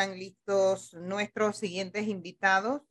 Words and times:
están 0.00 0.18
listos 0.18 0.94
nuestros 0.94 1.58
siguientes 1.58 2.06
invitados. 2.08 2.82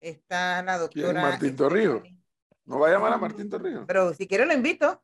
Está 0.00 0.62
la 0.62 0.78
doctora. 0.78 1.22
Martín 1.22 1.56
Torrijos. 1.56 2.02
No 2.64 2.78
va 2.78 2.88
a 2.88 2.90
llamar 2.92 3.14
a 3.14 3.16
Martín 3.16 3.48
Torrijos. 3.48 3.84
Pero 3.86 4.12
si 4.12 4.28
quiere 4.28 4.44
lo 4.44 4.52
invito. 4.52 5.02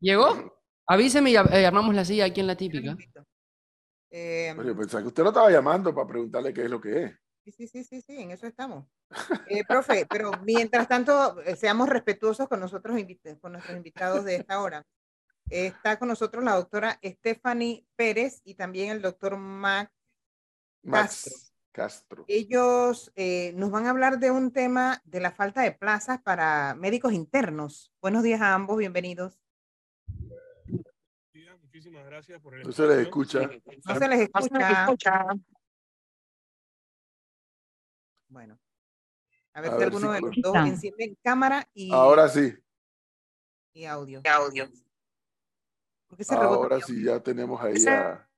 ¿Llegó? 0.00 0.62
Avíseme 0.86 1.30
y 1.30 1.36
eh, 1.36 1.66
armamos 1.66 1.94
la 1.94 2.04
silla 2.04 2.26
aquí 2.26 2.40
en 2.40 2.46
la 2.46 2.56
típica. 2.56 2.96
Eh, 4.10 4.54
Oye, 4.56 4.74
pensaba 4.74 5.02
que 5.02 5.08
usted 5.08 5.22
lo 5.22 5.30
estaba 5.30 5.50
llamando 5.50 5.94
para 5.94 6.06
preguntarle 6.06 6.52
qué 6.52 6.64
es 6.64 6.70
lo 6.70 6.80
que 6.80 7.04
es. 7.04 7.12
Sí, 7.44 7.66
sí, 7.66 7.82
sí, 7.82 8.00
sí, 8.00 8.22
en 8.22 8.30
eso 8.30 8.46
estamos. 8.46 8.86
Eh, 9.48 9.64
profe, 9.66 10.06
pero 10.10 10.30
mientras 10.44 10.86
tanto, 10.86 11.40
eh, 11.42 11.56
seamos 11.56 11.88
respetuosos 11.88 12.46
con 12.46 12.60
nosotros, 12.60 12.96
con 13.40 13.52
nuestros 13.52 13.76
invitados 13.76 14.24
de 14.24 14.36
esta 14.36 14.60
hora. 14.60 14.86
Está 15.50 15.98
con 15.98 16.08
nosotros 16.08 16.44
la 16.44 16.54
doctora 16.54 17.00
Stephanie 17.02 17.84
Pérez 17.96 18.40
y 18.44 18.54
también 18.54 18.90
el 18.90 19.02
doctor 19.02 19.36
Mac 19.36 19.90
Castro. 20.90 21.32
Castro. 21.72 22.24
Ellos 22.28 23.12
eh, 23.14 23.52
nos 23.54 23.70
van 23.70 23.86
a 23.86 23.90
hablar 23.90 24.18
de 24.18 24.30
un 24.30 24.52
tema 24.52 25.00
de 25.04 25.20
la 25.20 25.32
falta 25.32 25.62
de 25.62 25.72
plazas 25.72 26.20
para 26.20 26.74
médicos 26.74 27.12
internos. 27.12 27.92
Buenos 28.02 28.22
días 28.22 28.40
a 28.42 28.54
ambos, 28.54 28.76
bienvenidos. 28.78 29.38
Muchísimas 31.62 32.04
gracias 32.04 32.40
por 32.42 32.54
el 32.54 32.62
No 32.64 32.72
se 32.72 32.86
les 32.86 32.98
escucha. 32.98 33.40
No 33.86 33.98
se 33.98 34.08
les 34.08 34.20
escucha. 34.20 35.26
Bueno. 38.28 38.58
A 39.54 39.60
ver 39.62 39.70
A 39.70 39.72
si 39.72 39.78
ver 39.78 39.86
alguno 39.86 40.08
si 40.08 40.14
de 40.14 40.20
los 40.20 40.36
dos 40.42 40.56
enciende 40.56 41.16
cámara 41.22 41.66
y, 41.72 41.90
Ahora 41.92 42.28
sí. 42.28 42.54
y 43.72 43.86
audio. 43.86 44.20
audio. 44.30 44.68
¿Por 46.08 46.18
qué 46.18 46.24
se 46.24 46.36
rebota 46.36 46.56
Ahora 46.56 46.80
sí, 46.80 47.02
ya 47.02 47.20
tenemos 47.20 47.58
ahí 47.62 47.86
a. 47.86 48.28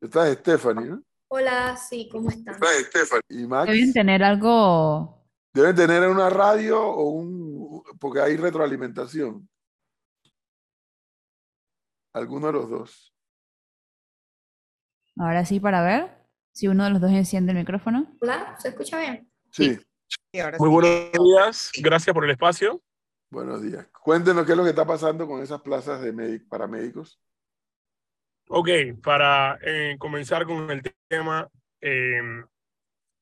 Esta 0.00 0.28
es 0.28 0.38
Stephanie, 0.38 0.86
¿no? 0.86 1.02
Hola, 1.30 1.76
sí, 1.76 2.08
¿cómo 2.10 2.30
están? 2.30 2.54
es 2.54 2.86
Stephanie. 2.86 3.22
Y 3.28 3.46
Max. 3.46 3.70
Deben 3.70 3.92
tener 3.92 4.22
algo. 4.22 5.24
Deben 5.52 5.76
tener 5.76 6.08
una 6.08 6.30
radio 6.30 6.80
o 6.82 7.10
un. 7.10 7.82
Porque 8.00 8.20
hay 8.20 8.36
retroalimentación. 8.36 9.48
Alguno 12.14 12.46
de 12.46 12.52
los 12.54 12.70
dos. 12.70 13.14
Ahora 15.16 15.44
sí, 15.44 15.60
para 15.60 15.82
ver 15.82 16.26
si 16.52 16.68
uno 16.68 16.84
de 16.84 16.90
los 16.90 17.00
dos 17.00 17.10
enciende 17.10 17.52
el 17.52 17.58
micrófono. 17.58 18.16
Hola, 18.20 18.56
¿se 18.58 18.68
escucha 18.68 18.98
bien? 18.98 19.30
Sí. 19.50 19.78
Sí, 20.32 20.40
ahora 20.40 20.56
Muy 20.58 20.68
sí. 20.68 20.72
buenos 20.72 21.12
días, 21.12 21.70
gracias 21.82 22.14
por 22.14 22.24
el 22.24 22.30
espacio. 22.30 22.80
Buenos 23.30 23.60
días. 23.62 23.86
Cuéntenos 24.02 24.46
qué 24.46 24.52
es 24.52 24.58
lo 24.58 24.64
que 24.64 24.70
está 24.70 24.86
pasando 24.86 25.26
con 25.26 25.42
esas 25.42 25.60
plazas 25.60 26.00
de 26.00 26.14
médic- 26.14 26.48
paramédicos. 26.48 27.20
Ok, 28.50 28.68
para 29.02 29.58
eh, 29.62 29.96
comenzar 29.98 30.46
con 30.46 30.70
el 30.70 30.80
tema 31.06 31.48
eh, 31.82 32.22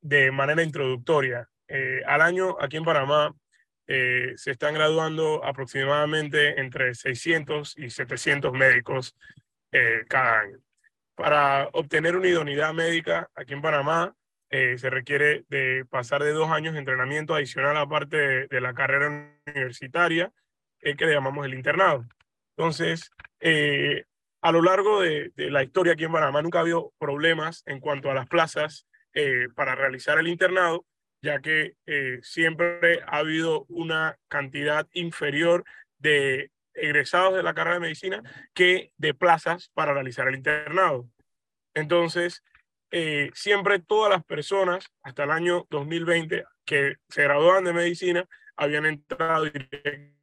de 0.00 0.30
manera 0.30 0.62
introductoria. 0.62 1.48
Eh, 1.66 2.00
al 2.06 2.20
año 2.20 2.56
aquí 2.60 2.76
en 2.76 2.84
Panamá 2.84 3.34
eh, 3.88 4.34
se 4.36 4.52
están 4.52 4.74
graduando 4.74 5.44
aproximadamente 5.44 6.60
entre 6.60 6.94
600 6.94 7.76
y 7.76 7.90
700 7.90 8.52
médicos 8.52 9.16
eh, 9.72 10.04
cada 10.08 10.40
año. 10.42 10.58
Para 11.16 11.70
obtener 11.72 12.16
una 12.16 12.28
idoneidad 12.28 12.72
médica 12.72 13.28
aquí 13.34 13.54
en 13.54 13.62
Panamá 13.62 14.14
eh, 14.48 14.78
se 14.78 14.90
requiere 14.90 15.44
de 15.48 15.84
pasar 15.90 16.22
de 16.22 16.30
dos 16.30 16.50
años 16.50 16.74
de 16.74 16.78
entrenamiento 16.78 17.34
adicional 17.34 17.76
aparte 17.76 18.16
de, 18.16 18.46
de 18.46 18.60
la 18.60 18.74
carrera 18.74 19.08
universitaria, 19.44 20.32
que 20.78 20.94
le 21.04 21.14
llamamos 21.14 21.44
el 21.44 21.54
internado. 21.54 22.04
Entonces, 22.56 23.10
eh, 23.40 24.04
a 24.46 24.52
lo 24.52 24.62
largo 24.62 25.00
de, 25.00 25.32
la 25.36 25.64
historia 25.64 25.94
aquí 25.94 26.04
en 26.04 26.12
Panamá 26.12 26.40
nunca 26.40 26.58
ha 26.58 26.60
habido 26.60 26.92
problemas 27.00 27.64
en 27.66 27.80
cuanto 27.80 28.12
a 28.12 28.14
las 28.14 28.28
plazas 28.28 28.86
eh, 29.12 29.48
para 29.56 29.74
realizar 29.74 30.20
el 30.20 30.28
internado, 30.28 30.86
ya 31.20 31.40
que 31.40 31.74
eh, 31.86 32.20
siempre 32.22 33.00
ha 33.08 33.16
habido 33.16 33.64
una 33.68 34.16
cantidad 34.28 34.86
inferior 34.92 35.64
de 35.98 36.52
egresados 36.74 37.34
de 37.34 37.42
la 37.42 37.54
carrera 37.54 37.74
de 37.74 37.80
medicina 37.80 38.22
que 38.54 38.92
de 38.96 39.14
plazas 39.14 39.72
para 39.74 39.92
realizar 39.92 40.28
el 40.28 40.36
internado. 40.36 41.10
Entonces, 41.74 42.44
eh, 42.92 43.32
siempre 43.34 43.80
todas 43.80 44.12
las 44.12 44.24
personas 44.24 44.92
hasta 45.02 45.24
el 45.24 45.32
año 45.32 45.66
2020 45.70 46.44
que 46.64 46.94
se 47.08 47.24
graduaban 47.24 47.64
de 47.64 47.72
medicina 47.72 48.28
habían 48.54 48.86
entrado 48.86 49.46
directamente 49.46 50.14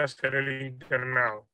a 0.00 0.04
hacer 0.04 0.36
el 0.36 0.62
internado. 0.62 1.51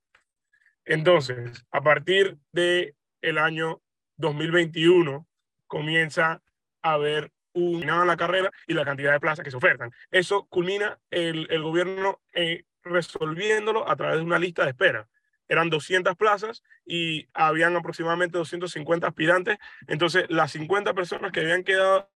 Entonces, 0.88 1.66
a 1.71 1.82
partir 1.82 2.38
del 2.50 2.94
el 3.21 3.37
año 3.37 3.82
2021 4.16 5.26
comienza 5.66 6.43
a 6.81 6.93
haber 6.93 7.31
un 7.53 7.87
la 7.87 8.16
carrera 8.16 8.50
y 8.66 8.72
la 8.72 8.87
cantidad 8.87 9.12
de 9.12 9.21
plazas 9.21 9.44
que 9.44 9.50
se 9.50 9.56
ofertan. 9.59 9.93
Eso 10.10 10.47
culmina 10.47 10.99
el, 11.10 11.47
el 11.50 11.62
gobierno 11.62 12.22
eh, 12.32 12.65
resolviéndolo 12.82 13.87
a 13.88 13.97
través 13.97 14.16
de 14.16 14.25
una 14.25 14.38
lista 14.38 14.62
de 14.62 14.71
espera. 14.71 15.06
Eran 15.47 15.69
200 15.69 16.16
plazas 16.16 16.62
y 16.87 17.28
habían 17.34 17.76
aproximadamente 17.76 18.38
250 18.38 19.06
aspirantes. 19.06 19.59
Entonces, 19.88 20.25
las 20.31 20.53
50 20.53 20.94
personas 20.94 21.32
que 21.32 21.41
habían 21.41 21.65
quedado 21.65 22.10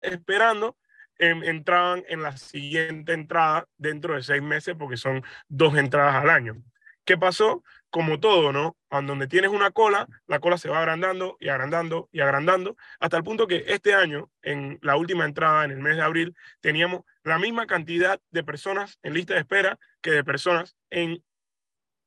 esperando 0.00 0.76
em, 1.18 1.42
entraban 1.42 2.04
en 2.08 2.22
la 2.22 2.36
siguiente 2.36 3.14
entrada 3.14 3.66
dentro 3.78 4.14
de 4.14 4.22
seis 4.22 4.42
meses 4.42 4.76
porque 4.78 4.96
son 4.96 5.24
dos 5.48 5.76
entradas 5.76 6.22
al 6.22 6.30
año. 6.30 6.62
¿Qué 7.04 7.18
pasó? 7.18 7.62
Como 7.90 8.18
todo, 8.18 8.52
¿no? 8.52 8.76
Cuando 8.88 9.12
donde 9.12 9.28
tienes 9.28 9.50
una 9.50 9.70
cola, 9.70 10.08
la 10.26 10.40
cola 10.40 10.58
se 10.58 10.68
va 10.68 10.78
agrandando 10.78 11.36
y 11.38 11.48
agrandando 11.48 12.08
y 12.12 12.20
agrandando, 12.20 12.76
hasta 12.98 13.18
el 13.18 13.22
punto 13.24 13.46
que 13.46 13.64
este 13.68 13.94
año, 13.94 14.30
en 14.42 14.78
la 14.82 14.96
última 14.96 15.24
entrada, 15.24 15.64
en 15.64 15.70
el 15.70 15.80
mes 15.80 15.96
de 15.96 16.02
abril, 16.02 16.34
teníamos 16.60 17.02
la 17.22 17.38
misma 17.38 17.66
cantidad 17.66 18.20
de 18.30 18.42
personas 18.42 18.98
en 19.02 19.14
lista 19.14 19.34
de 19.34 19.40
espera 19.40 19.78
que 20.00 20.10
de 20.10 20.24
personas 20.24 20.76
en 20.90 21.22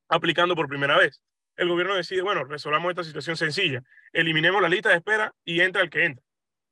aplicando 0.09 0.55
por 0.55 0.67
primera 0.67 0.97
vez. 0.97 1.21
El 1.55 1.69
gobierno 1.69 1.95
decide, 1.95 2.21
bueno, 2.21 2.43
resolvamos 2.43 2.89
esta 2.89 3.03
situación 3.03 3.37
sencilla, 3.37 3.83
eliminemos 4.13 4.61
la 4.61 4.69
lista 4.69 4.89
de 4.89 4.95
espera 4.95 5.33
y 5.43 5.61
entra 5.61 5.81
el 5.81 5.89
que 5.89 6.05
entra. 6.05 6.23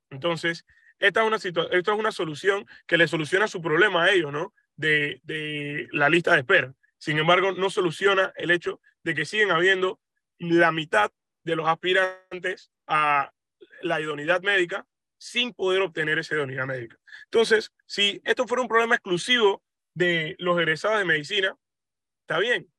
Entonces, 0.09 0.65
esta 0.99 1.21
es 1.21 1.27
una, 1.27 1.37
esta 1.37 1.93
es 1.93 1.99
una 1.99 2.11
solución 2.11 2.65
que 2.87 2.97
le 2.97 3.07
soluciona 3.07 3.47
su 3.47 3.61
problema 3.61 4.05
a 4.05 4.11
ellos, 4.11 4.31
¿no? 4.31 4.53
De, 4.75 5.19
de 5.23 5.87
la 5.91 6.09
lista 6.09 6.33
de 6.33 6.39
espera. 6.39 6.73
Sin 7.05 7.19
embargo, 7.19 7.51
no 7.51 7.69
soluciona 7.69 8.33
el 8.35 8.49
hecho 8.49 8.81
de 9.03 9.13
que 9.13 9.25
siguen 9.25 9.51
habiendo 9.51 9.99
la 10.39 10.71
mitad 10.71 11.11
de 11.43 11.55
los 11.55 11.67
aspirantes 11.67 12.71
a 12.87 13.31
la 13.83 14.01
idoneidad 14.01 14.41
médica 14.41 14.87
sin 15.19 15.53
poder 15.53 15.83
obtener 15.83 16.17
esa 16.17 16.33
idoneidad 16.33 16.65
médica. 16.65 16.97
Entonces, 17.25 17.71
si 17.85 18.19
esto 18.25 18.47
fuera 18.47 18.63
un 18.63 18.67
problema 18.67 18.95
exclusivo 18.95 19.61
de 19.93 20.35
los 20.39 20.57
egresados 20.57 20.97
de 20.97 21.05
medicina, 21.05 21.55
está 22.21 22.39
bien, 22.39 22.73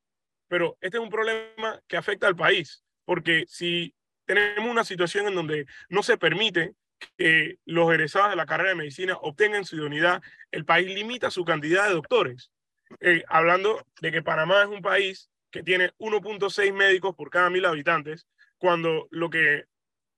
pero 0.49 0.77
este 0.81 0.97
es 0.97 1.05
un 1.05 1.11
problema 1.11 1.81
que 1.87 1.97
afecta 1.97 2.27
al 2.27 2.35
país, 2.35 2.83
porque 3.05 3.45
si 3.47 3.95
tenemos 4.25 4.69
una 4.69 4.83
situación 4.83 5.29
en 5.29 5.37
donde 5.37 5.67
no 5.89 6.03
se 6.03 6.19
permite 6.19 6.75
que 7.17 7.61
los 7.65 7.89
egresados 7.93 8.31
de 8.31 8.37
la 8.37 8.47
carrera 8.47 8.71
de 8.71 8.75
medicina 8.75 9.19
obtengan 9.19 9.65
su 9.65 9.77
idoneidad, 9.77 10.21
el 10.51 10.65
país 10.65 10.93
limita 10.93 11.31
su 11.31 11.45
cantidad 11.45 11.87
de 11.87 11.95
doctores. 11.95 12.51
Eh, 13.01 13.25
hablando 13.29 13.85
de 14.01 14.13
que 14.13 14.23
Panamá 14.23 14.63
es 14.63 14.69
un 14.69 14.83
país 14.83 15.31
que 15.51 15.63
tiene 15.63 15.93
1.6 15.99 16.73
médicos 16.73 17.15
por 17.15 17.31
cada 17.31 17.51
mil 17.51 17.65
habitantes, 17.65 18.27
cuando 18.59 19.09
lo 19.11 19.31
que 19.31 19.65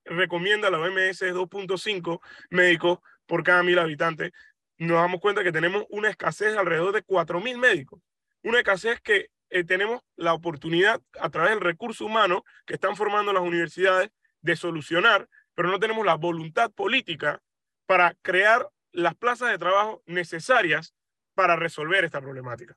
recomienda 0.05 0.69
la 0.69 0.79
OMS 0.79 1.21
es 1.21 1.33
2.5 1.33 2.19
médicos 2.49 2.99
por 3.25 3.43
cada 3.43 3.63
mil 3.63 3.79
habitantes, 3.79 4.31
nos 4.77 4.97
damos 4.97 5.19
cuenta 5.19 5.43
que 5.43 5.51
tenemos 5.51 5.85
una 5.89 6.09
escasez 6.09 6.53
de 6.53 6.59
alrededor 6.59 6.93
de 6.93 7.03
4.000 7.03 7.57
médicos. 7.57 8.01
Una 8.43 8.59
escasez 8.59 9.01
que 9.01 9.29
eh, 9.49 9.63
tenemos 9.63 10.01
la 10.15 10.33
oportunidad 10.33 11.01
a 11.19 11.29
través 11.29 11.51
del 11.51 11.61
recurso 11.61 12.05
humano 12.05 12.43
que 12.65 12.75
están 12.75 12.95
formando 12.95 13.33
las 13.33 13.43
universidades 13.43 14.09
de 14.41 14.55
solucionar, 14.55 15.27
pero 15.53 15.69
no 15.69 15.79
tenemos 15.79 16.05
la 16.05 16.15
voluntad 16.15 16.71
política 16.71 17.41
para 17.85 18.15
crear 18.21 18.69
las 18.91 19.15
plazas 19.15 19.51
de 19.51 19.57
trabajo 19.57 20.01
necesarias 20.05 20.93
para 21.39 21.55
resolver 21.55 22.03
esta 22.03 22.19
problemática. 22.19 22.75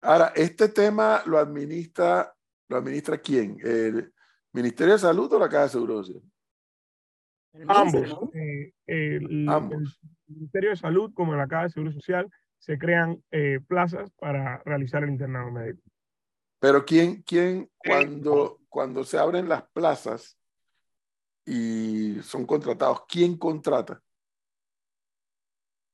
Ahora, 0.00 0.32
este 0.34 0.70
tema 0.70 1.22
lo 1.26 1.36
administra, 1.36 2.34
¿lo 2.68 2.78
administra 2.78 3.18
quién? 3.18 3.58
¿El 3.62 4.14
Ministerio 4.54 4.94
de 4.94 4.98
Salud 4.98 5.30
o 5.34 5.38
la 5.38 5.46
Caja 5.46 5.64
de 5.64 5.68
Seguro 5.68 6.02
Social? 6.02 6.22
Ambos, 7.68 8.30
eh, 8.32 8.72
el, 8.86 9.46
Ambos. 9.46 10.00
el 10.26 10.36
Ministerio 10.36 10.70
de 10.70 10.76
Salud 10.76 11.12
como 11.12 11.34
la 11.34 11.46
Caja 11.46 11.64
de 11.64 11.68
Seguro 11.68 11.92
Social, 11.92 12.30
se 12.56 12.78
crean 12.78 13.22
eh, 13.30 13.60
plazas 13.68 14.10
para 14.12 14.62
realizar 14.64 15.04
el 15.04 15.10
internado 15.10 15.50
médico. 15.50 15.82
Pero 16.58 16.82
quién, 16.86 17.20
quién 17.24 17.70
cuando, 17.76 18.62
cuando 18.70 19.04
se 19.04 19.18
abren 19.18 19.50
las 19.50 19.64
plazas 19.68 20.38
y 21.44 22.22
son 22.22 22.46
contratados, 22.46 23.04
¿quién 23.06 23.36
contrata? 23.36 24.02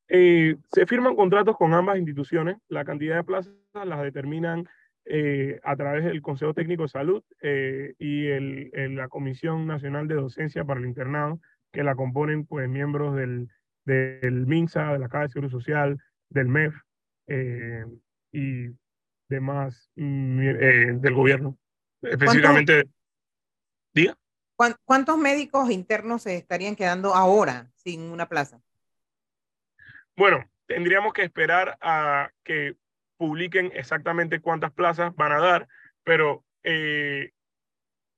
Eh, 0.09 0.57
se 0.73 0.87
firman 0.87 1.17
contratos 1.17 1.57
con 1.57 1.73
ambas 1.75 1.97
instituciones, 1.99 2.57
la 2.69 2.85
cantidad 2.85 3.17
de 3.17 3.25
plazas 3.25 3.53
las 3.73 4.03
determinan 4.03 4.69
eh, 5.07 5.61
a 5.65 5.77
través 5.77 6.05
del 6.05 6.23
Consejo 6.23 6.55
Técnico 6.55 6.83
de 6.85 6.89
Salud 6.89 7.23
eh, 7.43 7.95
y 7.99 8.27
el, 8.29 8.71
el- 8.75 8.97
la 8.97 9.09
Comisión 9.09 9.67
Nacional 9.67 10.09
de 10.09 10.15
Docencia 10.15 10.65
para 10.65 10.81
el 10.81 10.87
Internado, 10.87 11.41
que 11.73 11.83
la 11.85 11.95
componen 11.95 12.47
pues 12.47 12.69
miembros 12.69 13.15
del, 13.17 13.49
del 13.85 14.47
MINSA, 14.47 14.93
de 14.93 14.99
la 14.99 15.09
Caja 15.09 15.25
de 15.25 15.29
Seguro 15.31 15.51
Social, 15.51 15.99
del 16.31 16.49
MEF 16.49 16.75
eh, 17.27 17.85
y 18.33 18.69
demás 19.29 19.91
mm, 19.97 20.39
del 21.01 21.15
gobierno. 21.15 21.59
Específicamente, 22.03 22.85
diga. 23.95 24.15
¿Cuán- 24.57 24.77
¿Cuántos 24.85 25.19
médicos 25.19 25.71
internos 25.71 26.23
se 26.23 26.37
estarían 26.37 26.77
quedando 26.77 27.15
ahora 27.15 27.71
sin 27.77 28.03
una 28.03 28.29
plaza? 28.29 28.61
Bueno, 30.17 30.45
tendríamos 30.67 31.13
que 31.13 31.23
esperar 31.23 31.77
a 31.81 32.31
que 32.45 32.77
publiquen 33.17 33.73
exactamente 33.75 34.41
cuántas 34.41 34.73
plazas 34.73 35.15
van 35.17 35.33
a 35.33 35.41
dar, 35.41 35.69
pero 36.05 36.45
eh, 36.63 37.33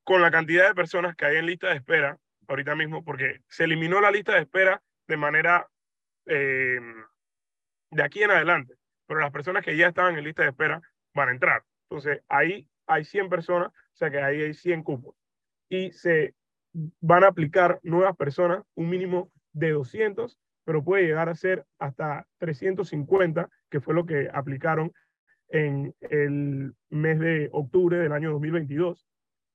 con 0.05 0.21
la 0.21 0.31
cantidad 0.31 0.69
de 0.69 0.75
personas 0.75 1.17
que 1.17 1.25
hay 1.25 1.37
en 1.37 1.47
lista 1.47 1.69
de 1.69 1.77
espera 1.77 2.19
ahorita 2.49 2.75
mismo, 2.75 3.03
porque 3.05 3.41
se 3.49 3.65
eliminó 3.65 4.01
la 4.01 4.11
lista 4.11 4.35
de 4.35 4.41
espera 4.41 4.83
de 5.09 5.17
manera 5.17 5.69
eh, 6.27 6.81
de 7.91 8.03
aquí 8.03 8.23
en 8.23 8.31
adelante, 8.31 8.75
pero 9.07 9.21
las 9.21 9.33
personas 9.33 9.65
que 9.65 9.77
ya 9.77 9.89
estaban 9.89 10.17
en 10.19 10.25
lista 10.25 10.43
de 10.43 10.51
espera 10.51 10.83
van 11.15 11.31
a 11.31 11.33
entrar. 11.33 11.65
Entonces, 11.89 12.23
ahí 12.29 12.69
hay 12.87 13.05
100 13.05 13.29
personas, 13.31 13.69
o 13.69 13.97
sea 13.97 14.11
que 14.11 14.21
ahí 14.21 14.43
hay 14.43 14.55
100 14.55 14.83
cupos. 14.83 15.17
Y 15.69 15.93
se 15.93 16.35
van 17.01 17.25
a 17.25 17.29
aplicar 17.29 17.81
nuevas 17.83 18.17
personas, 18.17 18.65
un 18.75 18.91
mínimo 18.91 19.31
de 19.53 19.71
200 19.71 20.39
pero 20.67 20.83
puede 20.83 21.05
llegar 21.05 21.29
a 21.29 21.35
ser 21.37 21.65
hasta 21.79 22.27
350, 22.39 23.49
que 23.71 23.81
fue 23.81 23.95
lo 23.95 24.05
que 24.05 24.29
aplicaron 24.35 24.93
en 25.49 25.95
el 26.01 26.75
mes 26.91 27.21
de 27.21 27.49
octubre 27.53 27.99
del 27.99 28.11
año 28.11 28.33
2022. 28.33 29.07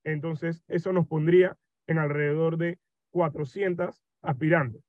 Entonces, 0.06 0.64
eso 0.70 0.94
nos 0.94 1.06
pondría 1.08 1.58
en 1.88 1.98
alrededor 1.98 2.58
de 2.58 2.80
400 3.10 4.02
aspirantes. 4.22 4.82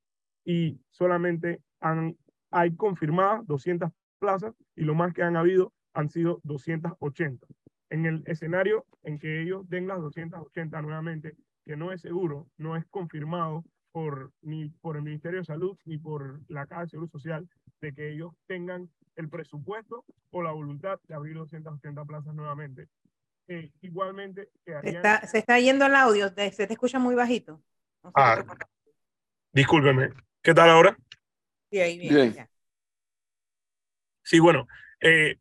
Y 0.45 0.79
solamente 0.91 1.59
han, 1.81 2.15
hay 2.51 2.73
confirmadas 2.77 3.45
200 3.45 3.91
plazas 4.17 4.55
y 4.77 4.83
lo 4.83 4.95
más 4.95 5.13
que 5.13 5.23
han 5.23 5.35
habido 5.35 5.73
han 5.93 6.09
sido 6.09 6.39
280. 6.43 7.45
En 7.89 8.05
el 8.05 8.23
escenario 8.27 8.85
en 9.03 9.19
que 9.19 9.41
ellos 9.41 9.67
den 9.69 9.87
las 9.87 9.99
280 9.99 10.81
nuevamente, 10.81 11.35
que 11.65 11.75
no 11.75 11.91
es 11.91 11.99
seguro, 11.99 12.47
no 12.57 12.77
es 12.77 12.85
confirmado 12.85 13.65
por, 13.93 14.33
ni 14.41 14.69
por 14.81 14.97
el 14.97 15.03
Ministerio 15.03 15.39
de 15.39 15.45
Salud 15.45 15.77
ni 15.85 15.97
por 15.97 16.41
la 16.49 16.65
Caja 16.65 16.81
de 16.81 16.89
Seguro 16.89 17.09
Social 17.09 17.47
de 17.79 17.93
que 17.93 18.11
ellos 18.11 18.33
tengan 18.47 18.89
el 19.15 19.29
presupuesto 19.29 20.03
o 20.31 20.41
la 20.41 20.51
voluntad 20.51 20.99
de 21.07 21.13
abrir 21.13 21.35
280 21.35 22.03
plazas 22.03 22.33
nuevamente. 22.33 22.87
Eh, 23.47 23.71
igualmente, 23.81 24.45
Se 24.55 24.59
quedarían- 24.65 24.95
está, 24.95 25.27
se 25.27 25.37
está 25.37 25.59
yendo 25.59 25.85
el 25.85 25.93
audio, 25.95 26.29
se 26.29 26.67
te 26.67 26.73
escucha 26.73 26.97
muy 26.97 27.13
bajito. 27.13 27.61
No 28.03 28.09
sé 28.09 28.13
Ah, 28.15 28.43
qué 28.43 28.65
discúlpeme, 29.53 30.09
¿qué 30.41 30.53
tal 30.55 30.69
ahora? 30.71 30.97
Sí, 31.69 31.79
ahí 31.79 31.99
bien, 31.99 32.15
Bien. 32.15 32.33
ya. 32.33 32.49
Sí, 34.23 34.39
bueno, 34.39 34.67
eh, 35.01 35.37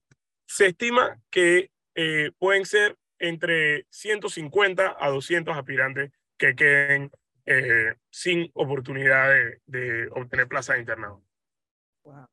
se 0.47 0.67
estima 0.67 1.19
que 1.31 1.71
eh, 1.95 2.33
pueden 2.39 2.67
ser 2.67 2.99
entre 3.19 3.87
150 3.91 4.97
a 4.99 5.09
200 5.09 5.57
aspirantes 5.57 6.11
que 6.37 6.55
queden 6.55 7.11
eh, 7.47 7.95
sin 8.11 8.51
oportunidad 8.55 9.31
de, 9.31 9.61
de 9.67 10.09
obtener 10.09 10.49
plaza 10.49 10.75
de 10.75 10.81
internado. 10.81 11.23
Wow. 12.05 12.27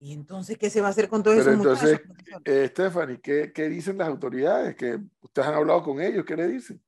¿Y 0.00 0.12
entonces 0.12 0.58
qué 0.58 0.68
se 0.68 0.80
va 0.80 0.88
a 0.88 0.90
hacer 0.90 1.08
con 1.08 1.20
esos 1.20 1.56
muchachos, 1.56 1.82
entonces, 1.82 2.00
eh, 2.44 2.66
Stephanie, 2.68 3.20
¿qué, 3.20 3.52
¿qué 3.52 3.68
dicen 3.68 3.98
las 3.98 4.08
autoridades? 4.08 4.74
Que 4.74 4.98
ustedes 5.20 5.46
han 5.46 5.54
hablado 5.54 5.84
con 5.84 6.00
ellos, 6.00 6.24
¿qué 6.24 6.34
le 6.34 6.48
dicen? 6.48 6.82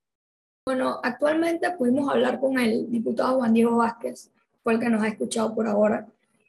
Bueno, 0.66 0.98
actualmente 1.00 1.70
pudimos 1.78 2.12
hablar 2.12 2.40
con 2.40 2.58
el 2.58 2.90
diputado 2.90 3.36
Juan 3.36 3.54
Diego 3.54 3.76
Vázquez, 3.76 4.32
fue 4.64 4.72
el 4.72 4.80
que 4.80 4.88
nos 4.88 5.00
ha 5.00 5.08
escuchado 5.08 5.54
por 5.54 5.68
ahora, 5.68 6.08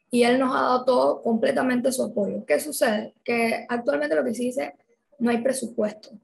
y 0.09 0.23
él 0.23 0.39
nos 0.39 0.55
ha 0.55 0.61
dado 0.61 0.85
todo 0.85 1.21
completamente 1.21 1.91
su 1.91 2.01
apoyo. 2.01 2.43
¿Qué 2.47 2.59
sucede? 2.59 3.13
Que 3.23 3.67
actualmente 3.69 4.15
lo 4.15 4.23
que 4.23 4.33
se 4.33 4.43
dice, 4.43 4.73
no 5.19 5.29
hay 5.29 5.43
presupuesto, 5.43 6.17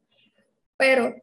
pero 0.75 1.13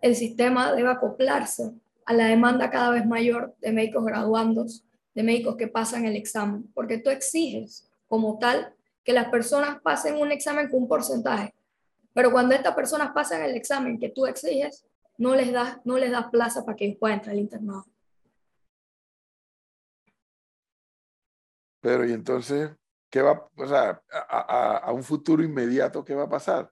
el 0.00 0.14
sistema 0.14 0.72
debe 0.72 0.90
acoplarse 0.90 1.72
a 2.10 2.12
la 2.12 2.26
demanda 2.26 2.70
cada 2.70 2.90
vez 2.90 3.06
mayor 3.06 3.54
de 3.60 3.70
médicos 3.72 4.04
graduandos, 4.04 4.84
de 5.14 5.22
médicos 5.22 5.56
que 5.56 5.68
pasan 5.68 6.04
el 6.06 6.16
examen, 6.16 6.68
porque 6.74 6.98
tú 6.98 7.10
exiges 7.10 7.88
como 8.08 8.36
tal 8.38 8.74
que 9.04 9.12
las 9.12 9.28
personas 9.28 9.80
pasen 9.80 10.16
un 10.16 10.32
examen 10.32 10.68
con 10.68 10.82
un 10.82 10.88
porcentaje, 10.88 11.54
pero 12.12 12.32
cuando 12.32 12.54
estas 12.54 12.74
personas 12.74 13.12
pasan 13.12 13.42
el 13.42 13.54
examen 13.56 13.98
que 14.00 14.08
tú 14.08 14.26
exiges, 14.26 14.84
no 15.18 15.34
les 15.36 15.52
das 15.52 15.78
no 15.84 15.98
les 15.98 16.10
das 16.10 16.26
plaza 16.30 16.64
para 16.64 16.76
que 16.76 16.96
puedan 16.98 17.18
entrar 17.18 17.34
al 17.34 17.40
internado. 17.40 17.86
Pero 21.80 22.04
y 22.06 22.12
entonces, 22.12 22.70
¿qué 23.10 23.22
va, 23.22 23.48
o 23.56 23.66
sea, 23.66 24.02
a, 24.12 24.38
a- 24.40 24.76
a 24.78 24.92
un 24.92 25.02
futuro 25.02 25.42
inmediato, 25.42 26.04
qué 26.04 26.14
va 26.14 26.24
a 26.24 26.28
pasar? 26.28 26.70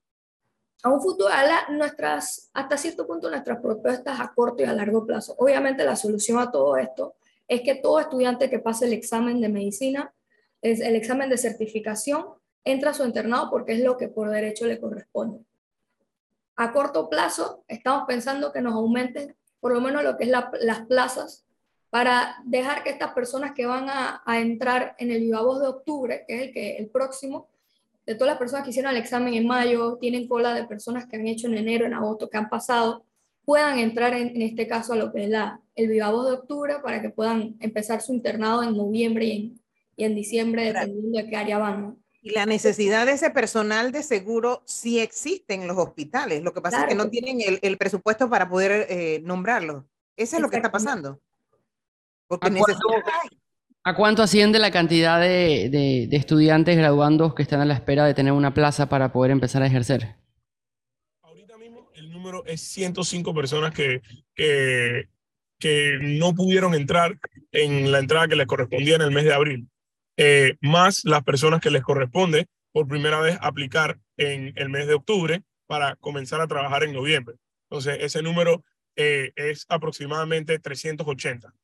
A 0.82 0.90
un 0.90 1.00
futuro, 1.00 1.28
a 1.28 1.42
la- 1.44 1.69
nuestras, 1.70 2.50
hasta 2.52 2.76
cierto 2.76 3.06
punto, 3.06 3.28
nuestras 3.28 3.58
propuestas 3.60 4.20
a 4.20 4.32
corto 4.32 4.62
y 4.62 4.66
a 4.66 4.72
largo 4.72 5.04
plazo. 5.04 5.34
Obviamente, 5.38 5.84
la 5.84 5.96
solución 5.96 6.38
a 6.38 6.50
todo 6.50 6.76
esto 6.76 7.16
es 7.48 7.62
que 7.62 7.75
todo 7.76 7.98
estudiante 7.98 8.48
que 8.48 8.58
pase 8.60 8.86
el 8.86 8.92
examen 8.92 9.40
de 9.40 9.48
medicina, 9.48 10.12
es 10.62 10.80
el 10.80 10.94
examen 10.94 11.30
de 11.30 11.38
certificación, 11.38 12.26
entra 12.64 12.90
a 12.90 12.94
su 12.94 13.04
internado 13.04 13.50
porque 13.50 13.72
es 13.72 13.80
lo 13.80 13.96
que 13.96 14.08
por 14.08 14.30
derecho 14.30 14.66
le 14.66 14.78
corresponde. 14.80 15.40
A 16.56 16.72
corto 16.72 17.08
plazo, 17.08 17.64
estamos 17.69 18.04
pensando 18.06 18.52
que 18.52 18.60
nos 18.60 18.75
aumenten 18.75 19.34
por 19.60 19.72
lo 19.72 19.80
menos 19.80 20.04
lo 20.04 20.16
que 20.16 20.25
es 20.25 20.30
la- 20.30 20.50
las 20.60 20.86
plazas 20.86 21.44
para 21.90 22.36
dejar 22.44 22.82
que 22.84 22.90
estas 22.90 23.12
personas 23.14 23.52
que 23.52 23.66
van 23.66 23.88
a, 23.88 24.22
a 24.25 24.38
entrar 24.40 24.94
en 24.98 25.10
el 25.10 25.20
Viva 25.20 25.40
Voz 25.42 25.60
de 25.60 25.69
octubre, 25.69 26.25
que 26.26 26.36
es 26.36 26.42
el, 26.42 26.52
que, 26.52 26.76
el 26.76 26.88
próximo, 26.88 27.48
de 28.08 28.14
todas 28.14 28.32
las 28.32 28.38
personas 28.38 28.64
que 28.64 28.70
hicieron 28.70 28.90
el 28.90 28.96
examen 28.96 29.34
en 29.34 29.46
mayo, 29.46 29.99
tienen 30.00 30.26
cola 30.26 30.55
de 30.55 30.64
personas 30.64 31.06
que 31.06 31.16
han 31.16 31.26
hecho 31.26 31.46
en 31.46 31.58
enero, 31.58 31.84
en 31.84 31.93
agosto, 31.93 32.31
que 32.31 32.38
han 32.38 32.49
pasado, 32.49 33.05
puedan 33.44 33.78
entrar 33.78 34.14
en, 34.14 34.28
en 34.28 34.40
este 34.43 34.66
caso 34.66 34.94
a 34.94 34.96
lo 34.96 35.12
que 35.12 35.25
es 35.25 35.28
la, 35.31 35.60
el 35.75 35.88
Viva 35.88 36.10
Voz 36.10 36.26
de 36.26 36.32
octubre 36.32 36.76
para 36.82 37.02
que 37.02 37.10
puedan 37.10 37.56
empezar 37.60 38.00
su 38.00 38.14
internado 38.14 38.62
en 38.62 38.76
noviembre 38.76 39.25
y 39.26 39.32
en, 39.32 39.60
y 39.96 40.05
en 40.05 40.14
diciembre, 40.14 40.64
dependiendo 40.72 41.19
de 41.19 41.28
qué 41.28 41.37
área 41.37 41.58
van. 41.58 41.82
¿no? 41.82 41.96
Y 42.22 42.31
la 42.31 42.46
necesidad 42.46 43.05
de 43.05 43.12
ese 43.12 43.31
personal 43.31 43.93
de 43.93 44.02
seguro 44.02 44.62
sí 44.64 45.00
existe 45.00 45.52
en 45.54 45.66
los 45.66 45.76
hospitales. 45.76 46.43
Lo 46.43 46.52
que 46.54 46.61
pasa 46.62 46.82
es 46.82 46.88
que 46.88 46.94
no 46.94 47.11
tienen 47.11 47.40
el, 47.43 47.58
el 47.62 47.76
presupuesto 47.76 48.31
para 48.31 48.49
poder 48.49 48.87
eh, 48.88 49.20
nombrarlo. 49.22 49.87
Eso 50.16 50.37
es 50.37 50.43
lo 50.43 50.49
que 50.49 50.56
está 50.56 50.72
pasando. 50.72 51.20
Porque 52.26 52.49
¿A 52.49 52.50
cuánto- 52.50 52.66
necesidad 52.73 53.12
hay. 53.23 53.38
¿A 53.85 53.94
cuánto 53.94 54.23
asciende 54.23 54.58
la 54.58 54.70
cantidad 54.70 55.20
de, 55.20 56.08
estudiantes 56.12 56.76
graduandos 56.76 57.35
que 57.35 57.42
están 57.42 57.61
a 57.61 57.64
la 57.64 57.75
espera 57.75 58.04
de 58.04 58.14
tener 58.14 58.32
una 58.32 58.52
plaza 58.52 58.88
para 58.88 59.12
poder 59.12 59.30
empezar 59.30 59.62
a 59.62 59.66
ejercer? 59.66 60.16
Ahorita 61.23 61.56
mismo 61.56 61.90
el 61.94 62.11
número 62.11 62.44
es 62.44 62.61
105 62.61 63.35
personas 63.35 63.73
que, 63.73 64.02
que, 64.35 65.08
que 65.58 65.99
no 66.02 66.35
pudieron 66.35 66.75
entrar 66.75 67.18
en 67.52 67.90
la 67.90 68.00
entrada 68.00 68.28
que 68.28 68.37
les 68.37 68.47
correspondía 68.47 68.97
en 68.97 69.02
el 69.02 69.11
mes 69.11 69.25
de 69.25 69.32
abril, 69.32 69.68
eh, 70.16 70.56
más 70.61 71.04
las 71.04 71.23
personas 71.23 71.61
que 71.61 71.70
les 71.70 71.82
corresponde 71.82 72.47
por 72.73 72.88
primera 72.88 73.20
vez 73.20 73.38
aplicar 73.40 73.99
en 74.16 74.52
el 74.56 74.68
mes 74.68 74.87
de 74.87 74.94
octubre 74.94 75.42
para 75.66 75.97
comenzar 75.97 76.40
a 76.40 76.49
trabajar 76.49 76.82
en 76.82 76.92
noviembre. 76.92 77.37
Entonces, 77.70 77.99
ese 78.00 78.23
número 78.23 78.64
eh, 78.97 79.32
es 79.37 79.64
aproximadamente 79.68 80.58
380 80.58 81.54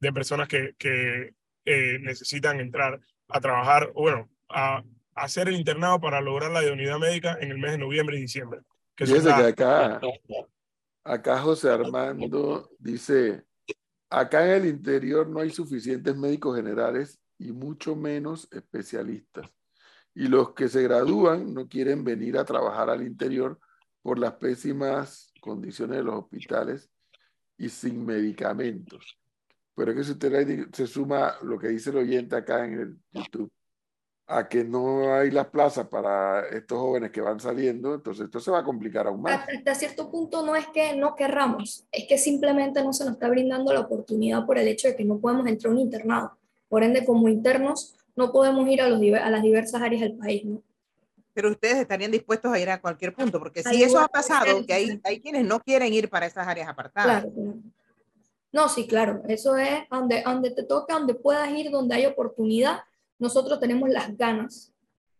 de 0.00 0.12
personas 0.12 0.48
que, 0.48 0.74
que 0.78 1.34
eh, 1.64 1.98
necesitan 2.00 2.60
entrar 2.60 3.00
a 3.28 3.40
trabajar, 3.40 3.92
bueno, 3.94 4.28
a, 4.48 4.78
a 4.78 4.84
hacer 5.22 5.48
el 5.48 5.56
internado 5.56 6.00
para 6.00 6.20
lograr 6.20 6.50
la 6.50 6.62
idoneidad 6.62 6.98
médica 6.98 7.38
en 7.40 7.50
el 7.50 7.58
mes 7.58 7.72
de 7.72 7.78
noviembre 7.78 8.16
y 8.16 8.22
diciembre. 8.22 8.60
que 8.94 9.06
Fíjese 9.06 9.28
que 9.28 9.32
acá, 9.32 10.00
acá 11.04 11.38
José 11.40 11.70
Armando 11.70 12.70
dice, 12.78 13.44
acá 14.10 14.44
en 14.44 14.62
el 14.62 14.66
interior 14.66 15.28
no 15.28 15.40
hay 15.40 15.50
suficientes 15.50 16.16
médicos 16.16 16.56
generales 16.56 17.18
y 17.38 17.52
mucho 17.52 17.96
menos 17.96 18.48
especialistas. 18.52 19.50
Y 20.14 20.28
los 20.28 20.52
que 20.52 20.68
se 20.68 20.82
gradúan 20.82 21.52
no 21.52 21.68
quieren 21.68 22.04
venir 22.04 22.38
a 22.38 22.44
trabajar 22.44 22.88
al 22.88 23.02
interior 23.02 23.58
por 24.02 24.18
las 24.18 24.34
pésimas 24.34 25.32
condiciones 25.40 25.96
de 25.96 26.04
los 26.04 26.14
hospitales 26.14 26.90
y 27.56 27.68
sin 27.68 28.04
medicamentos. 28.04 29.18
Pero 29.74 29.90
es 29.90 29.96
que 29.96 30.04
si 30.04 30.12
usted 30.12 30.32
le- 30.32 30.66
se 30.72 30.86
suma 30.86 31.34
lo 31.42 31.58
que 31.58 31.68
dice 31.68 31.90
el 31.90 31.96
oyente 31.98 32.36
acá 32.36 32.64
en 32.64 32.72
el 32.80 32.96
YouTube, 33.12 33.50
a 34.26 34.48
que 34.48 34.64
no 34.64 35.12
hay 35.14 35.30
las 35.30 35.48
plazas 35.48 35.86
para 35.88 36.48
estos 36.48 36.78
jóvenes 36.78 37.10
que 37.10 37.20
van 37.20 37.40
saliendo, 37.40 37.94
entonces 37.94 38.24
esto 38.26 38.40
se 38.40 38.50
va 38.50 38.60
a 38.60 38.64
complicar 38.64 39.06
aún 39.06 39.20
más. 39.20 39.46
Hasta, 39.46 39.74
cierto 39.74 40.10
punto 40.10 40.46
no 40.46 40.56
es 40.56 40.66
que 40.68 40.96
no 40.96 41.14
querramos, 41.14 41.84
es 41.92 42.06
que 42.08 42.16
simplemente 42.16 42.82
no 42.82 42.92
se 42.92 43.04
nos 43.04 43.14
está 43.14 43.28
brindando 43.28 43.72
la 43.72 43.80
oportunidad 43.80 44.46
por 44.46 44.58
el 44.58 44.68
hecho 44.68 44.88
de 44.88 44.96
que 44.96 45.04
no 45.04 45.18
podemos 45.18 45.46
entrar 45.46 45.70
a 45.70 45.74
un 45.74 45.80
internado. 45.80 46.38
Por 46.68 46.82
ende, 46.82 47.04
como 47.04 47.28
internos, 47.28 47.96
no 48.16 48.32
podemos 48.32 48.66
ir 48.68 48.80
a, 48.80 48.88
los, 48.88 49.00
a 49.20 49.28
las 49.30 49.42
diversas 49.42 49.82
áreas 49.82 50.00
del 50.02 50.16
país. 50.16 50.44
¿no? 50.44 50.62
Pero 51.34 51.50
ustedes 51.50 51.76
estarían 51.76 52.10
dispuestos 52.10 52.52
a 52.52 52.58
ir 52.58 52.70
a 52.70 52.80
cualquier 52.80 53.12
punto, 53.12 53.38
porque 53.38 53.62
si 53.62 53.82
eso 53.82 53.90
igual 53.90 54.04
ha 54.04 54.08
pasado, 54.08 54.64
que 54.66 54.72
hay, 54.72 55.00
hay 55.04 55.20
quienes 55.20 55.44
no 55.44 55.60
quieren 55.60 55.92
ir 55.92 56.08
para 56.08 56.26
esas 56.26 56.46
áreas 56.48 56.68
apartadas. 56.68 57.24
Claro, 57.24 57.34
claro. 57.34 57.58
No, 58.54 58.68
sí, 58.68 58.86
claro. 58.86 59.20
Eso 59.26 59.56
es 59.56 59.80
donde, 59.90 60.22
donde 60.22 60.52
te 60.52 60.62
toca, 60.62 60.94
donde 60.94 61.14
puedas 61.14 61.50
ir, 61.50 61.72
donde 61.72 61.96
hay 61.96 62.06
oportunidad. 62.06 62.78
Nosotros 63.18 63.58
tenemos 63.58 63.88
las 63.88 64.16
ganas, 64.16 64.72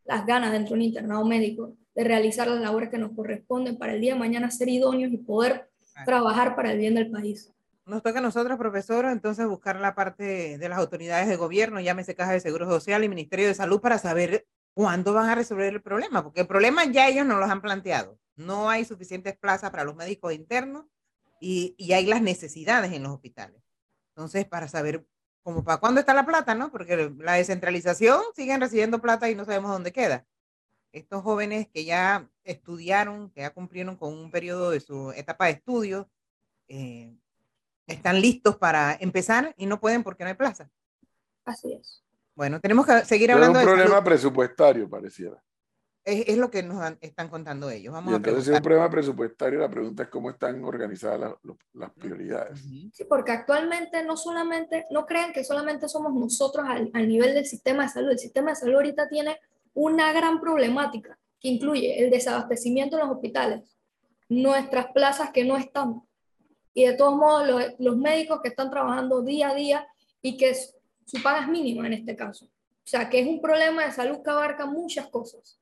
las 0.04 0.24
ganas 0.24 0.52
dentro 0.52 0.68
de 0.70 0.74
un 0.74 0.82
internado 0.82 1.24
médico 1.24 1.74
de 1.96 2.04
realizar 2.04 2.46
las 2.46 2.60
labores 2.60 2.90
que 2.90 2.98
nos 2.98 3.10
corresponden 3.10 3.76
para 3.76 3.92
el 3.94 4.00
día 4.00 4.12
de 4.12 4.20
mañana 4.20 4.52
ser 4.52 4.68
idóneos 4.68 5.12
y 5.12 5.16
poder 5.16 5.68
Claro. 5.92 6.06
trabajar 6.06 6.56
para 6.56 6.72
el 6.72 6.78
bien 6.78 6.94
del 6.94 7.10
país. 7.10 7.52
Nos 7.86 8.02
toca 8.02 8.18
a 8.20 8.22
nosotros, 8.22 8.56
profesor, 8.56 9.04
entonces 9.06 9.46
buscar 9.46 9.80
la 9.80 9.94
parte 9.96 10.56
de 10.58 10.68
las 10.68 10.78
autoridades 10.78 11.28
de 11.28 11.36
gobierno, 11.36 11.80
llámese 11.80 12.14
Caja 12.16 12.32
de 12.32 12.40
Seguro 12.40 12.66
Social 12.68 13.02
y 13.04 13.08
Ministerio 13.08 13.46
de 13.48 13.54
Salud, 13.54 13.80
para 13.80 13.98
saber 13.98 14.44
cuándo 14.74 15.12
van 15.12 15.28
a 15.28 15.34
resolver 15.36 15.72
el 15.72 15.82
problema, 15.82 16.22
porque 16.24 16.40
el 16.42 16.46
problema 16.48 16.84
ya 16.84 17.08
ellos 17.08 17.26
nos 17.26 17.38
los 17.38 17.48
han 17.50 17.60
planteado. 17.60 18.18
No 18.36 18.70
hay 18.70 18.84
suficientes 18.84 19.36
plazas 19.36 19.70
para 19.70 19.84
los 19.84 19.94
médicos 19.94 20.32
internos 20.32 20.86
y, 21.44 21.74
y 21.76 21.92
hay 21.92 22.06
las 22.06 22.22
necesidades 22.22 22.92
en 22.92 23.02
los 23.02 23.12
hospitales. 23.12 23.62
Entonces, 24.14 24.46
para 24.46 24.66
saber 24.66 25.06
como 25.42 25.62
para 25.62 25.78
cuándo 25.78 26.00
está 26.00 26.14
la 26.14 26.24
plata, 26.24 26.54
¿no? 26.54 26.70
Porque 26.70 27.12
la 27.18 27.34
descentralización 27.34 28.22
siguen 28.34 28.62
recibiendo 28.62 29.02
plata 29.02 29.28
y 29.28 29.34
no 29.34 29.44
sabemos 29.44 29.70
dónde 29.70 29.92
queda. 29.92 30.24
Estos 30.90 31.22
jóvenes 31.22 31.68
que 31.68 31.84
ya 31.84 32.26
estudiaron, 32.44 33.28
que 33.30 33.42
ya 33.42 33.50
cumplieron 33.50 33.96
con 33.96 34.14
un 34.14 34.30
periodo 34.30 34.70
de 34.70 34.80
su 34.80 35.12
etapa 35.12 35.46
de 35.46 35.52
estudio, 35.52 36.08
eh, 36.68 37.14
están 37.86 38.22
listos 38.22 38.56
para 38.56 38.96
empezar 38.98 39.54
y 39.58 39.66
no 39.66 39.80
pueden 39.80 40.02
porque 40.02 40.24
no 40.24 40.30
hay 40.30 40.36
plaza. 40.36 40.70
Así 41.44 41.74
es. 41.74 42.02
Bueno, 42.34 42.58
tenemos 42.58 42.86
que 42.86 43.04
seguir 43.04 43.28
Pero 43.28 43.40
es 43.42 43.48
un 43.50 43.56
hablando 43.56 43.58
de 43.58 43.64
problema 43.66 43.90
salud. 43.96 44.04
presupuestario, 44.04 44.88
pareciera. 44.88 45.42
Es, 46.04 46.28
es 46.28 46.36
lo 46.36 46.50
que 46.50 46.62
nos 46.62 46.80
han- 46.82 46.98
están 47.00 47.28
contando 47.28 47.70
ellos. 47.70 47.92
Vamos 47.92 48.10
Y 48.10 48.14
a 48.14 48.16
entonces, 48.18 48.44
si 48.44 48.50
es 48.50 48.56
un 48.58 48.62
problema 48.62 48.90
presupuestario, 48.90 49.58
la 49.60 49.70
pregunta 49.70 50.02
es 50.02 50.08
cómo 50.10 50.30
están 50.30 50.62
organizadas 50.64 51.34
las, 51.72 51.90
prioridades. 51.92 52.60
Sí, 52.92 53.04
porque 53.08 53.32
actualmente 53.32 54.04
no 54.04 54.16
solamente, 54.16 54.86
no 54.90 55.06
crean 55.06 55.32
que 55.32 55.42
solamente 55.44 55.88
somos 55.88 56.12
nosotros 56.14 56.66
al, 56.68 56.90
al 56.92 57.08
nivel 57.08 57.34
del 57.34 57.46
sistema 57.46 57.84
de 57.84 57.88
salud. 57.88 58.10
El 58.10 58.18
sistema 58.18 58.50
de 58.50 58.56
salud 58.56 58.74
ahorita 58.74 59.08
tiene 59.08 59.38
una 59.72 60.12
gran 60.12 60.40
problemática 60.40 61.18
que 61.40 61.48
incluye 61.48 62.02
el 62.04 62.10
desabastecimiento 62.10 62.96
en 62.96 63.06
los 63.06 63.16
hospitales, 63.16 63.76
nuestras 64.28 64.86
plazas 64.92 65.30
que 65.30 65.44
no 65.44 65.56
están, 65.56 66.02
y 66.74 66.86
de 66.86 66.94
todos 66.94 67.16
modos 67.16 67.46
los, 67.48 67.62
los 67.78 67.96
médicos 67.96 68.40
que 68.42 68.48
están 68.48 68.70
trabajando 68.70 69.22
día 69.22 69.50
a 69.50 69.54
día 69.54 69.86
y 70.22 70.36
que 70.36 70.50
s- 70.50 70.74
su 71.06 71.22
paga 71.22 71.42
es 71.42 71.48
mínima 71.48 71.86
en 71.86 71.92
este 71.94 72.16
caso. 72.16 72.46
O 72.46 72.86
sea, 72.86 73.08
que 73.08 73.20
es 73.20 73.26
un 73.26 73.40
problema 73.40 73.84
de 73.86 73.92
salud 73.92 74.18
que 74.22 74.30
abarca 74.30 74.66
muchas 74.66 75.06
cosas, 75.08 75.58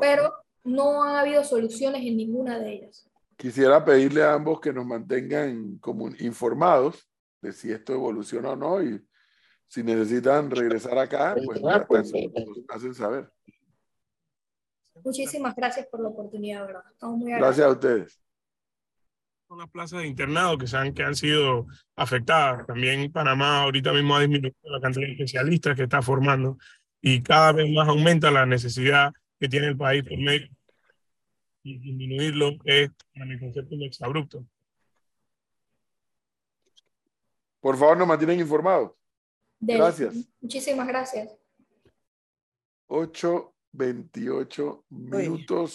Pero 0.00 0.32
no 0.64 1.02
han 1.02 1.16
habido 1.16 1.42
soluciones 1.44 2.02
en 2.02 2.16
ninguna 2.16 2.58
de 2.58 2.74
ellas. 2.74 3.08
Quisiera 3.36 3.84
pedirle 3.84 4.22
a 4.22 4.34
ambos 4.34 4.60
que 4.60 4.72
nos 4.72 4.84
mantengan 4.84 5.78
como 5.78 6.08
informados 6.18 7.08
de 7.40 7.52
si 7.52 7.72
esto 7.72 7.94
evoluciona 7.94 8.50
o 8.50 8.56
no 8.56 8.82
y 8.82 9.02
si 9.66 9.82
necesitan 9.82 10.50
regresar 10.50 10.98
acá, 10.98 11.34
pues 11.44 11.58
está, 11.58 11.86
nos 11.88 12.58
hacen 12.68 12.94
saber. 12.94 13.30
Muchísimas 15.04 15.54
gracias 15.54 15.86
por 15.86 16.00
la 16.00 16.08
oportunidad, 16.08 16.66
¿verdad? 16.66 16.82
Estamos 16.92 17.18
muy 17.18 17.32
Gracias 17.32 17.66
a 17.66 17.70
ustedes. 17.70 18.20
Son 19.48 19.58
las 19.58 19.70
plazas 19.70 20.02
de 20.02 20.06
internado 20.06 20.58
que, 20.58 20.66
se 20.66 20.76
han, 20.76 20.92
que 20.92 21.02
han 21.02 21.14
sido 21.14 21.66
afectadas. 21.96 22.66
También 22.66 23.10
Panamá 23.10 23.62
ahorita 23.62 23.92
mismo 23.92 24.16
ha 24.16 24.20
disminuido 24.20 24.54
la 24.64 24.80
cantidad 24.80 25.06
de 25.06 25.12
especialistas 25.12 25.76
que 25.76 25.84
está 25.84 26.02
formando 26.02 26.58
y 27.00 27.22
cada 27.22 27.52
vez 27.52 27.70
más 27.72 27.88
aumenta 27.88 28.30
la 28.30 28.46
necesidad 28.46 29.12
que 29.40 29.48
tiene 29.48 29.68
el 29.68 29.76
país 29.76 30.04
por 30.04 30.18
médico. 30.18 30.54
Y 31.62 31.78
disminuirlo 31.78 32.56
es, 32.64 32.90
a 33.20 33.24
mi 33.24 33.38
concepto, 33.40 33.74
un 33.74 33.82
exabrupto. 33.82 34.44
Por 37.60 37.76
favor, 37.76 37.96
nos 37.98 38.06
mantienen 38.08 38.38
informados. 38.40 38.92
Del- 39.58 39.78
Gracias. 39.78 40.14
Muchísimas 40.40 40.86
gracias. 40.86 41.34
8.28 42.88 44.84
minutos. 44.90 45.72